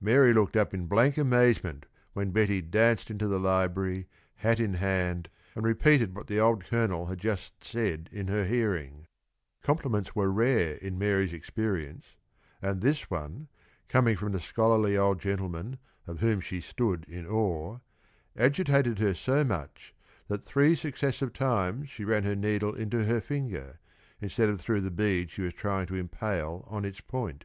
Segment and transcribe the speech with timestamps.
[0.00, 1.84] Mary looked up in blank amazement
[2.14, 7.04] when Betty danced into the library, hat in hand, and repeated what the old Colonel
[7.08, 9.04] had just said in her hearing.
[9.62, 12.16] Compliments were rare in Mary's experience,
[12.62, 13.48] and this one,
[13.88, 15.76] coming from the scholarly old gentleman
[16.06, 17.78] of whom she stood in awe,
[18.38, 19.94] agitated her so much
[20.28, 23.78] that three successive times she ran her needle into her finger,
[24.18, 27.44] instead of through the bead she was trying to impale on its point.